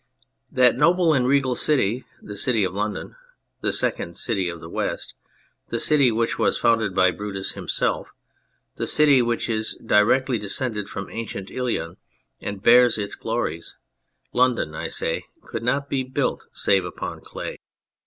That 0.51 0.77
noble 0.79 1.13
and 1.13 1.27
regal 1.27 1.53
city, 1.53 2.05
the 2.23 2.35
City 2.35 2.63
of 2.63 2.73
London, 2.73 3.15
the 3.61 3.71
second 3.71 4.17
city 4.17 4.49
of 4.49 4.59
the 4.59 4.67
West, 4.67 5.13
the 5.67 5.79
city 5.79 6.11
which 6.11 6.39
was 6.39 6.57
founded 6.57 6.95
by 6.95 7.11
Brutus 7.11 7.51
himself, 7.51 8.11
the 8.77 8.87
city 8.87 9.21
which 9.21 9.47
is 9.47 9.75
directly 9.75 10.39
de 10.39 10.47
scended 10.47 10.87
from 10.87 11.07
ancient 11.11 11.51
Ilion 11.51 11.97
and 12.41 12.63
bears 12.63 12.97
its 12.97 13.13
glories 13.13 13.75
London, 14.33 14.73
I 14.73 14.87
say, 14.87 15.27
could 15.43 15.61
not 15.61 15.87
be 15.87 16.01
built 16.01 16.47
save 16.51 16.83
upon 16.83 17.21
clay. 17.21 17.59